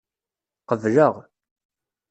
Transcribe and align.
Qebleɣ. 0.69 1.15